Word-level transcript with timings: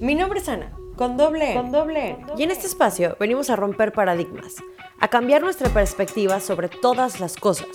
Mi 0.00 0.14
nombre 0.14 0.40
es 0.40 0.48
Ana, 0.48 0.72
con 0.96 1.18
doble 1.18 1.52
N. 1.52 1.60
Con 1.60 1.72
doble 1.72 2.10
N. 2.12 2.26
Y 2.38 2.42
en 2.42 2.50
este 2.50 2.66
espacio 2.66 3.18
venimos 3.20 3.50
a 3.50 3.56
romper 3.56 3.92
paradigmas, 3.92 4.54
a 4.98 5.08
cambiar 5.08 5.42
nuestra 5.42 5.68
perspectiva 5.68 6.40
sobre 6.40 6.70
todas 6.70 7.20
las 7.20 7.36
cosas, 7.36 7.68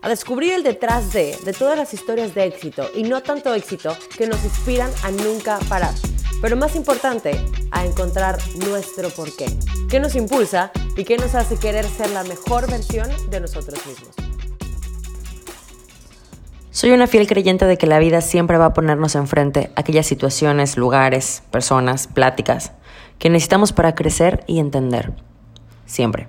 a 0.00 0.08
descubrir 0.08 0.52
el 0.52 0.62
detrás 0.62 1.12
de, 1.12 1.36
de 1.44 1.52
todas 1.52 1.76
las 1.76 1.92
historias 1.92 2.36
de 2.36 2.44
éxito 2.44 2.88
y 2.94 3.02
no 3.02 3.20
tanto 3.24 3.52
éxito 3.52 3.96
que 4.16 4.28
nos 4.28 4.44
inspiran 4.44 4.92
a 5.02 5.10
nunca 5.10 5.58
parar. 5.68 5.94
Pero 6.40 6.56
más 6.56 6.76
importante, 6.76 7.32
a 7.72 7.84
encontrar 7.84 8.38
nuestro 8.68 9.10
porqué. 9.10 9.46
¿Qué 9.90 9.98
nos 9.98 10.14
impulsa 10.14 10.70
y 10.96 11.02
qué 11.02 11.16
nos 11.16 11.34
hace 11.34 11.56
querer 11.56 11.84
ser 11.84 12.10
la 12.10 12.22
mejor 12.22 12.70
versión 12.70 13.08
de 13.28 13.40
nosotros 13.40 13.84
mismos? 13.86 14.21
Soy 16.82 16.90
una 16.90 17.06
fiel 17.06 17.28
creyente 17.28 17.64
de 17.64 17.78
que 17.78 17.86
la 17.86 18.00
vida 18.00 18.20
siempre 18.20 18.58
va 18.58 18.64
a 18.64 18.72
ponernos 18.74 19.14
enfrente 19.14 19.70
aquellas 19.76 20.04
situaciones, 20.04 20.76
lugares, 20.76 21.44
personas, 21.52 22.08
pláticas 22.08 22.72
que 23.20 23.30
necesitamos 23.30 23.72
para 23.72 23.94
crecer 23.94 24.42
y 24.48 24.58
entender. 24.58 25.12
Siempre. 25.86 26.26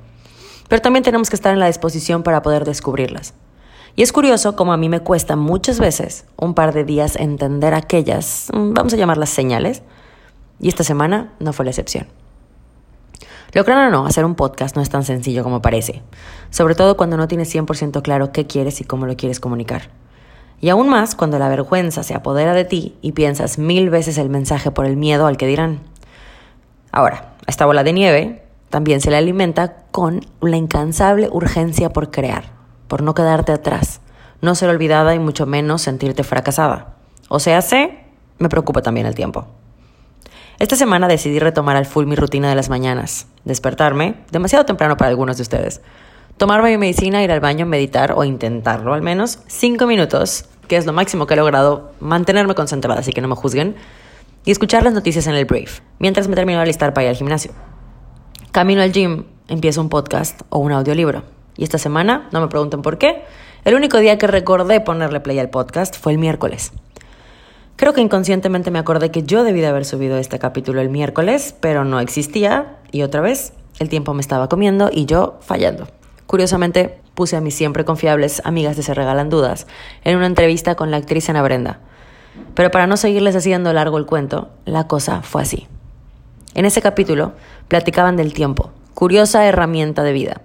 Pero 0.67 0.80
también 0.80 1.02
tenemos 1.02 1.31
que 1.31 1.35
estar 1.35 1.53
en 1.53 1.59
la 1.59 1.66
disposición 1.66 2.21
para 2.21 2.44
poder 2.44 2.66
descubrirlas. 2.66 3.34
Y 3.95 4.03
es 4.03 4.13
curioso 4.13 4.55
como 4.55 4.73
a 4.73 4.77
mí 4.77 4.89
me 4.89 4.99
cuesta 4.99 5.35
muchas 5.35 5.80
veces 5.80 6.25
un 6.38 6.53
par 6.53 6.72
de 6.72 6.83
días 6.83 7.16
entender 7.16 7.73
aquellas, 7.73 8.49
mm, 8.53 8.73
vamos 8.73 8.94
a 8.94 8.97
llamarlas 8.97 9.31
señales, 9.31 9.81
y 10.59 10.67
esta 10.67 10.83
semana 10.83 11.33
no 11.39 11.52
fue 11.53 11.66
la 11.66 11.72
excepción. 11.72 12.05
Lo 13.53 13.66
crean 13.66 13.88
o 13.88 13.89
no, 13.89 14.05
hacer 14.05 14.23
un 14.23 14.35
podcast 14.35 14.75
no 14.75 14.83
es 14.83 14.89
tan 14.91 15.03
sencillo 15.03 15.44
como 15.44 15.63
parece, 15.63 16.03
sobre 16.52 16.75
todo 16.75 16.95
cuando 16.95 17.17
no 17.17 17.27
tienes 17.27 17.49
100% 17.49 18.03
claro 18.03 18.31
qué 18.31 18.45
quieres 18.45 18.81
y 18.81 18.83
cómo 18.83 19.08
lo 19.08 19.17
quieres 19.17 19.39
comunicar. 19.39 20.02
Y 20.63 20.70
aún 20.70 20.88
más 20.88 21.13
cuando 21.16 21.40
la 21.40 21.49
vergüenza 21.49 22.03
se 22.03 22.16
apodera 22.16 22.53
de 22.53 22.64
ti 22.64 22.95
y 23.02 23.11
piensas 23.11 23.58
mil 23.58 23.89
veces 23.89 24.17
el 24.17 24.30
mensaje 24.30 24.72
por 24.72 24.86
el 24.86 24.95
miedo 24.95 25.28
al 25.28 25.36
que 25.36 25.45
dirán. 25.45 25.81
Ahora, 26.89 27.33
esta 27.47 27.66
bola 27.66 27.83
de 27.83 27.92
nieve 27.92 28.45
también 28.69 29.02
se 29.02 29.11
le 29.11 29.17
alimenta 29.17 29.84
con 29.91 30.22
la 30.39 30.56
incansable 30.56 31.28
urgencia 31.30 31.89
por 31.89 32.11
crear, 32.11 32.45
por 32.88 33.03
no 33.03 33.14
quedarte 33.14 33.52
atrás, 33.52 34.00
no 34.39 34.56
ser 34.56 34.69
olvidada 34.69 35.14
y 35.14 35.19
mucho 35.19 35.45
menos 35.45 35.81
sentirte 35.81 36.23
fracasada. 36.23 36.94
O 37.28 37.41
sea, 37.41 37.61
sé, 37.61 38.00
me 38.38 38.47
preocupa 38.47 38.81
también 38.81 39.06
el 39.06 39.16
tiempo. 39.16 39.45
Esta 40.59 40.78
semana 40.78 41.09
decidí 41.09 41.39
retomar 41.39 41.75
al 41.75 41.86
full 41.86 42.06
mi 42.06 42.16
rutina 42.16 42.47
de 42.47 42.56
las 42.56 42.69
mañanas, 42.69 43.28
despertarme, 43.44 44.16
demasiado 44.31 44.64
temprano 44.64 44.95
para 44.95 45.09
algunos 45.09 45.36
de 45.36 45.44
ustedes, 45.44 45.81
tomarme 46.38 46.72
mi 46.72 46.78
medicina, 46.78 47.22
ir 47.22 47.34
al 47.34 47.41
baño, 47.41 47.66
meditar 47.66 48.14
o 48.14 48.23
intentarlo 48.23 48.94
al 48.94 49.02
menos 49.02 49.39
cinco 49.47 49.88
minutos, 49.88 50.45
que 50.67 50.78
es 50.78 50.86
lo 50.86 50.94
máximo 50.94 51.28
que 51.28 51.33
he 51.33 51.38
logrado 51.38 51.92
mantenerme 52.00 52.56
concentrada, 52.56 53.00
así 53.00 53.11
que 53.11 53.22
no 53.22 53.28
me 53.28 53.36
juzguen, 53.36 53.75
y 54.45 54.52
escuchar 54.52 54.83
las 54.83 54.94
noticias 54.94 55.28
en 55.28 55.36
el 55.36 55.45
brief, 55.45 55.80
mientras 56.00 56.28
me 56.28 56.36
termino 56.36 56.59
de 56.59 56.64
alistar 56.64 56.94
para 56.94 57.06
ir 57.06 57.09
al 57.09 57.16
gimnasio. 57.16 57.52
Camino 58.52 58.81
al 58.81 58.91
gym, 58.91 59.25
empiezo 59.47 59.81
un 59.81 59.89
podcast 59.89 60.41
o 60.50 60.59
un 60.59 60.72
audiolibro. 60.72 61.23
Y 61.56 61.64
esta 61.64 61.78
semana, 61.78 62.28
no 62.31 62.41
me 62.41 62.47
pregunten 62.47 62.81
por 62.81 62.97
qué, 62.97 63.23
el 63.64 63.75
único 63.75 63.97
día 63.97 64.17
que 64.17 64.28
recordé 64.28 64.81
ponerle 64.81 65.19
play 65.19 65.39
al 65.39 65.50
podcast 65.50 65.97
fue 65.97 66.11
el 66.11 66.17
miércoles. 66.17 66.72
Creo 67.75 67.94
que 67.94 68.02
inconscientemente 68.02 68.72
me 68.72 68.80
acordé 68.80 69.11
que 69.11 69.23
yo 69.23 69.44
debí 69.44 69.61
de 69.61 69.67
haber 69.67 69.86
subido 69.86 70.17
este 70.17 70.38
capítulo 70.38 70.81
el 70.81 70.89
miércoles, 70.89 71.56
pero 71.59 71.86
no 71.86 72.00
existía 72.00 72.78
y 72.91 73.02
otra 73.02 73.22
vez 73.22 73.53
el 73.80 73.89
tiempo 73.89 74.14
me 74.14 74.22
estaba 74.22 74.50
comiendo 74.50 74.89
y 74.91 75.06
yo 75.06 75.39
fallando. 75.41 75.88
Curiosamente, 76.28 77.00
puse 77.14 77.36
a 77.36 77.42
mis 77.42 77.56
siempre 77.56 77.86
confiables 77.86 78.42
amigas 78.45 78.75
de 78.75 78.83
Se 78.83 78.94
Regalan 78.94 79.30
Dudas 79.30 79.67
en 80.03 80.17
una 80.17 80.28
entrevista 80.28 80.75
con 80.75 80.92
la 80.92 80.97
actriz 80.97 81.30
Ana 81.30 81.42
Brenda. 81.42 81.80
Pero 82.56 82.72
para 82.72 82.88
no 82.88 82.97
seguirles 82.97 83.36
haciendo 83.36 83.73
largo 83.73 83.97
el 83.97 84.06
cuento, 84.06 84.50
la 84.66 84.88
cosa 84.88 85.22
fue 85.22 85.41
así. 85.41 85.67
En 86.56 86.66
ese 86.66 86.81
capítulo 86.81 87.34
platicaban 87.68 88.16
del 88.16 88.34
tiempo, 88.34 88.72
curiosa 88.94 89.46
herramienta 89.46 90.03
de 90.03 90.13
vida, 90.13 90.41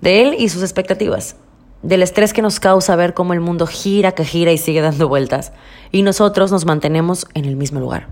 de 0.00 0.22
él 0.22 0.36
y 0.38 0.48
sus 0.48 0.62
expectativas, 0.62 1.36
del 1.82 2.02
estrés 2.02 2.32
que 2.32 2.42
nos 2.42 2.58
causa 2.58 2.96
ver 2.96 3.14
cómo 3.14 3.34
el 3.34 3.40
mundo 3.40 3.66
gira, 3.66 4.12
que 4.12 4.24
gira 4.24 4.52
y 4.52 4.58
sigue 4.58 4.80
dando 4.80 5.08
vueltas, 5.08 5.52
y 5.92 6.02
nosotros 6.02 6.50
nos 6.50 6.64
mantenemos 6.64 7.26
en 7.34 7.44
el 7.44 7.56
mismo 7.56 7.80
lugar. 7.80 8.08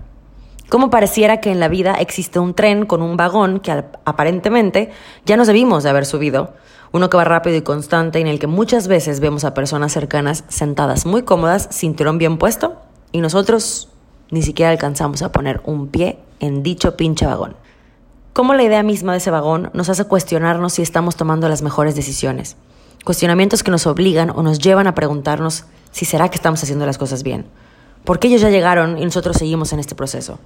Como 0.69 0.89
pareciera 0.89 1.39
que 1.39 1.51
en 1.51 1.61
la 1.61 1.69
vida 1.69 1.93
existe 1.93 2.39
un 2.39 2.53
tren 2.53 2.85
con 2.85 3.01
un 3.01 3.15
vagón 3.15 3.59
que 3.59 3.71
aparentemente 4.03 4.91
ya 5.25 5.37
nos 5.37 5.47
debimos 5.47 5.83
de 5.83 5.89
haber 5.89 6.05
subido, 6.05 6.53
uno 6.91 7.09
que 7.09 7.17
va 7.17 7.23
rápido 7.23 7.55
y 7.55 7.61
constante 7.61 8.19
en 8.19 8.27
el 8.27 8.39
que 8.39 8.47
muchas 8.47 8.87
veces 8.87 9.19
vemos 9.19 9.43
a 9.43 9.53
personas 9.53 9.91
cercanas 9.91 10.43
sentadas 10.47 11.05
muy 11.05 11.23
cómodas, 11.23 11.67
cinturón 11.71 12.17
bien 12.17 12.37
puesto, 12.37 12.77
y 13.11 13.21
nosotros 13.21 13.89
ni 14.31 14.41
siquiera 14.41 14.71
alcanzamos 14.71 15.21
a 15.21 15.31
poner 15.31 15.61
un 15.65 15.87
pie 15.87 16.19
en 16.39 16.63
dicho 16.63 16.97
pinche 16.97 17.25
vagón. 17.25 17.55
Cómo 18.33 18.53
la 18.53 18.63
idea 18.63 18.83
misma 18.83 19.13
de 19.13 19.17
ese 19.17 19.31
vagón 19.31 19.71
nos 19.73 19.89
hace 19.89 20.05
cuestionarnos 20.05 20.73
si 20.73 20.81
estamos 20.81 21.15
tomando 21.15 21.49
las 21.49 21.61
mejores 21.61 21.95
decisiones. 21.95 22.55
Cuestionamientos 23.03 23.63
que 23.63 23.71
nos 23.71 23.87
obligan 23.87 24.29
o 24.29 24.43
nos 24.43 24.59
llevan 24.59 24.85
a 24.85 24.93
preguntarnos 24.93 25.65
si 25.91 26.05
será 26.05 26.29
que 26.29 26.35
estamos 26.35 26.61
haciendo 26.61 26.85
las 26.85 26.97
cosas 26.97 27.23
bien. 27.23 27.47
¿Por 28.03 28.19
qué 28.19 28.27
ellos 28.27 28.41
ya 28.41 28.49
llegaron 28.49 28.97
y 28.97 29.05
nosotros 29.05 29.37
seguimos 29.37 29.73
en 29.73 29.79
este 29.79 29.95
proceso? 29.95 30.39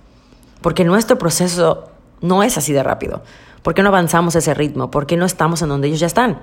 Porque 0.62 0.84
nuestro 0.86 1.18
proceso 1.18 1.90
no 2.22 2.44
es 2.44 2.58
así 2.58 2.72
de 2.72 2.84
rápido. 2.84 3.24
¿Por 3.62 3.76
qué 3.76 3.84
no 3.84 3.90
avanzamos 3.90 4.36
a 4.36 4.40
ese 4.40 4.54
ritmo? 4.54 4.90
¿Por 4.90 5.06
qué 5.06 5.18
no 5.18 5.26
estamos 5.26 5.62
en 5.62 5.70
donde 5.70 5.88
ellos 5.88 6.00
ya 6.00 6.08
están? 6.08 6.40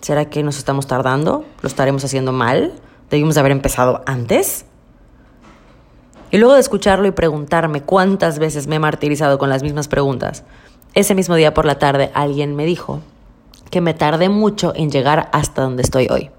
¿Será 0.00 0.26
que 0.26 0.42
nos 0.42 0.58
estamos 0.58 0.86
tardando? 0.86 1.44
¿Lo 1.60 1.66
estaremos 1.66 2.04
haciendo 2.04 2.32
mal? 2.32 2.72
¿Debimos 3.10 3.36
haber 3.36 3.52
empezado 3.52 4.02
antes? 4.06 4.64
Y 6.30 6.38
luego 6.38 6.54
de 6.54 6.60
escucharlo 6.60 7.08
y 7.08 7.10
preguntarme 7.10 7.82
cuántas 7.82 8.38
veces 8.38 8.68
me 8.68 8.76
he 8.76 8.78
martirizado 8.78 9.38
con 9.38 9.48
las 9.48 9.64
mismas 9.64 9.88
preguntas, 9.88 10.44
ese 10.94 11.16
mismo 11.16 11.34
día 11.34 11.52
por 11.52 11.64
la 11.64 11.78
tarde 11.78 12.12
alguien 12.14 12.54
me 12.54 12.64
dijo 12.64 13.00
que 13.70 13.80
me 13.80 13.94
tardé 13.94 14.28
mucho 14.28 14.72
en 14.76 14.90
llegar 14.90 15.28
hasta 15.32 15.62
donde 15.62 15.82
estoy 15.82 16.06
hoy, 16.10 16.30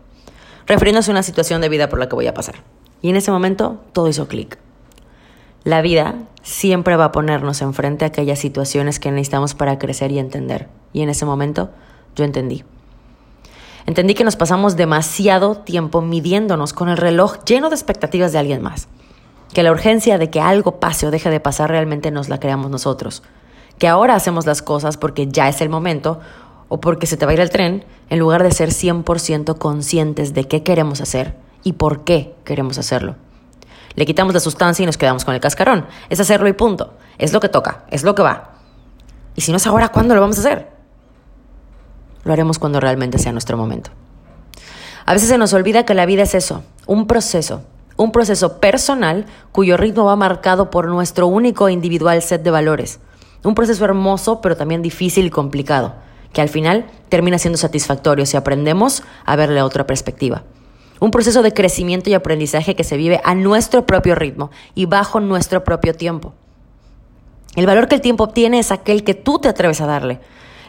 refiriéndose 0.67 1.11
a 1.11 1.13
una 1.13 1.23
situación 1.23 1.59
de 1.59 1.69
vida 1.69 1.89
por 1.89 1.99
la 1.99 2.07
que 2.07 2.15
voy 2.15 2.27
a 2.27 2.33
pasar. 2.33 2.55
Y 3.01 3.09
en 3.09 3.17
ese 3.17 3.31
momento 3.31 3.81
todo 3.91 4.07
hizo 4.07 4.27
clic. 4.27 4.57
La 5.63 5.81
vida 5.83 6.15
siempre 6.41 6.95
va 6.95 7.05
a 7.05 7.11
ponernos 7.11 7.61
enfrente 7.61 8.03
a 8.03 8.07
aquellas 8.07 8.39
situaciones 8.39 8.99
que 8.99 9.11
necesitamos 9.11 9.53
para 9.53 9.77
crecer 9.77 10.11
y 10.11 10.17
entender. 10.17 10.69
Y 10.91 11.01
en 11.03 11.09
ese 11.09 11.25
momento 11.25 11.69
yo 12.15 12.25
entendí. 12.25 12.63
Entendí 13.85 14.15
que 14.15 14.23
nos 14.23 14.35
pasamos 14.35 14.75
demasiado 14.75 15.57
tiempo 15.57 16.01
midiéndonos 16.01 16.73
con 16.73 16.89
el 16.89 16.97
reloj 16.97 17.43
lleno 17.45 17.69
de 17.69 17.75
expectativas 17.75 18.31
de 18.31 18.39
alguien 18.39 18.61
más. 18.61 18.87
Que 19.53 19.61
la 19.61 19.71
urgencia 19.71 20.17
de 20.17 20.31
que 20.31 20.41
algo 20.41 20.79
pase 20.79 21.05
o 21.05 21.11
deje 21.11 21.29
de 21.29 21.39
pasar 21.39 21.69
realmente 21.69 22.09
nos 22.09 22.27
la 22.27 22.39
creamos 22.39 22.71
nosotros. 22.71 23.21
Que 23.77 23.87
ahora 23.87 24.15
hacemos 24.15 24.47
las 24.47 24.63
cosas 24.63 24.97
porque 24.97 25.27
ya 25.27 25.47
es 25.47 25.61
el 25.61 25.69
momento 25.69 26.19
o 26.69 26.79
porque 26.79 27.05
se 27.05 27.17
te 27.17 27.25
va 27.25 27.31
a 27.31 27.33
ir 27.33 27.39
el 27.41 27.49
tren, 27.49 27.83
en 28.09 28.17
lugar 28.17 28.43
de 28.43 28.51
ser 28.51 28.69
100% 28.69 29.57
conscientes 29.57 30.33
de 30.33 30.47
qué 30.47 30.63
queremos 30.63 31.01
hacer 31.01 31.35
y 31.63 31.73
por 31.73 32.03
qué 32.03 32.33
queremos 32.45 32.77
hacerlo. 32.77 33.15
Le 33.95 34.05
quitamos 34.05 34.33
la 34.33 34.39
sustancia 34.39 34.83
y 34.83 34.85
nos 34.85 34.97
quedamos 34.97 35.25
con 35.25 35.33
el 35.33 35.41
cascarón. 35.41 35.85
Es 36.09 36.19
hacerlo 36.19 36.47
y 36.47 36.53
punto. 36.53 36.93
Es 37.17 37.33
lo 37.33 37.39
que 37.39 37.49
toca, 37.49 37.85
es 37.89 38.03
lo 38.03 38.15
que 38.15 38.23
va. 38.23 38.51
Y 39.35 39.41
si 39.41 39.51
no 39.51 39.57
es 39.57 39.67
ahora, 39.67 39.89
¿cuándo 39.89 40.15
lo 40.15 40.21
vamos 40.21 40.37
a 40.37 40.41
hacer? 40.41 40.69
Lo 42.23 42.33
haremos 42.33 42.59
cuando 42.59 42.79
realmente 42.79 43.17
sea 43.17 43.31
nuestro 43.31 43.57
momento. 43.57 43.91
A 45.05 45.13
veces 45.13 45.29
se 45.29 45.37
nos 45.37 45.53
olvida 45.53 45.85
que 45.85 45.93
la 45.93 46.05
vida 46.05 46.23
es 46.23 46.35
eso, 46.35 46.63
un 46.85 47.07
proceso, 47.07 47.63
un 47.97 48.11
proceso 48.11 48.59
personal 48.59 49.25
cuyo 49.51 49.77
ritmo 49.77 50.05
va 50.05 50.15
marcado 50.15 50.69
por 50.69 50.87
nuestro 50.87 51.27
único 51.27 51.67
e 51.67 51.73
individual 51.73 52.21
set 52.21 52.43
de 52.43 52.51
valores. 52.51 52.99
Un 53.43 53.55
proceso 53.55 53.83
hermoso, 53.85 54.41
pero 54.41 54.55
también 54.55 54.83
difícil 54.83 55.25
y 55.25 55.29
complicado, 55.31 55.95
que 56.31 56.41
al 56.41 56.49
final 56.49 56.85
termina 57.09 57.39
siendo 57.39 57.57
satisfactorio 57.57 58.25
si 58.25 58.37
aprendemos 58.37 59.03
a 59.25 59.35
verle 59.35 59.63
otra 59.63 59.87
perspectiva. 59.87 60.43
Un 61.01 61.09
proceso 61.09 61.41
de 61.41 61.51
crecimiento 61.51 62.11
y 62.11 62.13
aprendizaje 62.13 62.75
que 62.75 62.83
se 62.83 62.95
vive 62.95 63.21
a 63.23 63.33
nuestro 63.33 63.87
propio 63.87 64.13
ritmo 64.13 64.51
y 64.75 64.85
bajo 64.85 65.19
nuestro 65.19 65.63
propio 65.63 65.95
tiempo. 65.95 66.35
El 67.55 67.65
valor 67.65 67.87
que 67.87 67.95
el 67.95 68.01
tiempo 68.01 68.25
obtiene 68.25 68.59
es 68.59 68.71
aquel 68.71 69.03
que 69.03 69.15
tú 69.15 69.39
te 69.39 69.49
atreves 69.49 69.81
a 69.81 69.87
darle. 69.87 70.19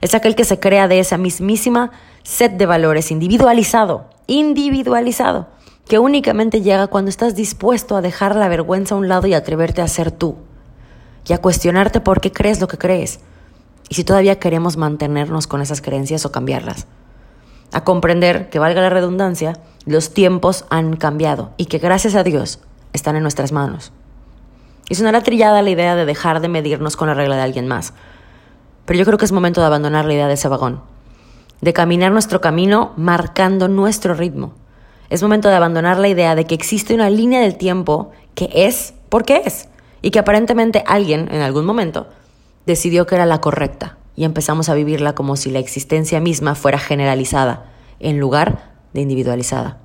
Es 0.01 0.15
aquel 0.15 0.35
que 0.35 0.47
se 0.47 0.59
crea 0.59 0.89
de 0.89 1.01
esa 1.01 1.19
mismísima 1.19 1.91
set 2.23 2.57
de 2.57 2.65
valores 2.65 3.11
individualizado, 3.11 4.07
individualizado, 4.27 5.49
que 5.87 5.99
únicamente 5.99 6.63
llega 6.63 6.87
cuando 6.87 7.11
estás 7.11 7.37
dispuesto 7.37 7.95
a 7.95 8.01
dejar 8.01 8.35
la 8.35 8.49
vergüenza 8.49 8.95
a 8.95 8.99
un 8.99 9.09
lado 9.09 9.27
y 9.27 9.35
atreverte 9.35 9.83
a 9.83 9.87
ser 9.87 10.13
tú. 10.13 10.37
Y 11.29 11.35
a 11.35 11.43
cuestionarte 11.43 12.01
por 12.01 12.23
qué 12.23 12.33
crees 12.33 12.59
lo 12.59 12.69
que 12.69 12.79
crees. 12.79 13.21
Y 13.91 13.97
si 13.97 14.03
todavía 14.03 14.39
queremos 14.39 14.79
mantenernos 14.79 15.47
con 15.47 15.61
esas 15.61 15.83
creencias 15.83 16.25
o 16.25 16.33
cambiarlas 16.33 16.87
a 17.73 17.85
comprender 17.85 18.51
que, 18.51 18.59
valga 18.59 18.83
la 18.83 18.91
redundancia, 18.91 19.59
los 19.87 20.15
tiempos 20.15 20.65
han 20.71 20.97
cambiado 20.97 21.51
y 21.57 21.67
que 21.67 21.79
gracias 21.79 22.15
a 22.15 22.23
Dios 22.23 22.61
están 22.93 23.17
en 23.17 23.23
nuestras 23.23 23.53
manos. 23.53 23.93
Y 24.89 24.95
sonará 24.95 25.23
trillada 25.23 25.63
la 25.63 25.71
idea 25.71 25.97
de 25.97 26.05
dejar 26.05 26.41
de 26.41 26.49
medirnos 26.49 26.97
con 26.97 27.09
la 27.09 27.15
regla 27.15 27.37
de 27.37 27.43
alguien 27.43 27.67
más, 27.67 27.95
pero 28.85 28.99
yo 28.99 29.05
creo 29.05 29.19
que 29.19 29.25
es 29.25 29.33
momento 29.33 29.61
de 29.61 29.67
abandonar 29.67 30.05
la 30.05 30.13
idea 30.13 30.29
de 30.29 30.35
ese 30.35 30.49
vagón, 30.49 30.83
de 31.61 31.73
caminar 31.73 32.13
nuestro 32.13 32.41
camino 32.41 32.93
marcando 32.97 33.69
nuestro 33.69 34.15
ritmo. 34.15 34.53
Es 35.09 35.23
momento 35.23 35.49
de 35.49 35.55
abandonar 35.55 35.99
la 35.99 36.09
idea 36.09 36.35
de 36.35 36.47
que 36.47 36.55
existe 36.55 36.95
una 36.95 37.11
línea 37.11 37.41
del 37.41 37.57
tiempo 37.57 38.11
que 38.35 38.51
es 38.53 38.95
porque 39.09 39.43
es 39.45 39.69
y 40.01 40.11
que 40.11 40.19
aparentemente 40.19 40.85
alguien 40.87 41.29
en 41.31 41.43
algún 41.43 41.65
momento 41.65 42.09
decidió 42.67 43.07
que 43.07 43.15
era 43.15 43.27
la 43.27 43.41
correcta 43.41 43.99
y 44.17 44.25
empezamos 44.25 44.69
a 44.69 44.75
vivirla 44.75 45.15
como 45.15 45.37
si 45.37 45.51
la 45.51 45.59
existencia 45.59 46.21
misma 46.21 46.55
fuera 46.55 46.79
generalizada 46.79 47.71
en 48.01 48.19
lugar 48.19 48.73
de 48.93 49.01
individualizada. 49.01 49.79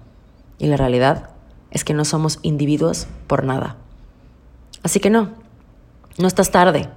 Y 0.58 0.68
la 0.68 0.78
realidad 0.78 1.30
es 1.72 1.84
que 1.84 1.94
no 1.94 2.06
somos 2.06 2.40
individuos 2.42 3.08
por 3.28 3.44
nada. 3.44 3.78
Así 4.84 5.00
que 5.00 5.10
no, 5.10 5.30
no 6.18 6.28
estás 6.28 6.52
tarde, 6.52 6.90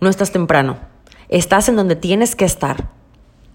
no 0.00 0.08
estás 0.08 0.32
temprano, 0.32 0.78
estás 1.28 1.68
en 1.68 1.76
donde 1.76 1.96
tienes 1.96 2.34
que 2.36 2.44
estar. 2.44 2.90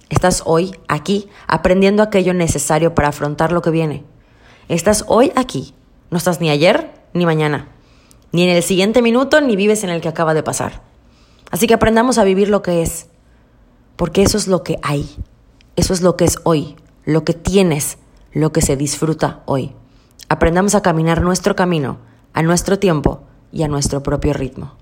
Estás 0.10 0.44
hoy 0.46 0.74
aquí 0.88 1.28
aprendiendo 1.48 2.02
aquello 2.02 2.34
necesario 2.34 2.96
para 2.96 3.10
afrontar 3.10 3.52
lo 3.52 3.62
que 3.62 3.72
viene. 3.72 4.04
Estás 4.70 5.06
hoy 5.08 5.32
aquí, 5.36 5.74
no 6.12 6.18
estás 6.18 6.40
ni 6.40 6.50
ayer 6.50 6.94
ni 7.14 7.26
mañana, 7.26 7.70
ni 8.32 8.44
en 8.44 8.56
el 8.56 8.64
siguiente 8.64 9.02
minuto 9.02 9.42
ni 9.42 9.56
vives 9.56 9.84
en 9.84 9.90
el 9.90 10.02
que 10.02 10.08
acaba 10.08 10.34
de 10.34 10.44
pasar. 10.44 10.82
Así 11.52 11.68
que 11.68 11.74
aprendamos 11.74 12.18
a 12.18 12.24
vivir 12.24 12.50
lo 12.50 12.62
que 12.62 12.82
es, 12.82 13.10
porque 13.98 14.24
eso 14.24 14.38
es 14.38 14.48
lo 14.48 14.64
que 14.64 14.80
hay, 14.82 15.18
eso 15.76 15.94
es 15.94 16.02
lo 16.02 16.16
que 16.16 16.24
es 16.24 16.38
hoy, 16.44 16.78
lo 17.04 17.26
que 17.26 17.34
tienes, 17.34 17.98
lo 18.32 18.54
que 18.54 18.62
se 18.62 18.78
disfruta 18.78 19.42
hoy. 19.46 19.74
Aprendamos 20.30 20.76
a 20.76 20.82
caminar 20.82 21.22
nuestro 21.22 21.56
camino, 21.56 21.98
a 22.34 22.42
nuestro 22.44 22.80
tiempo 22.80 23.24
y 23.52 23.64
a 23.64 23.68
nuestro 23.68 24.04
propio 24.04 24.34
ritmo. 24.34 24.77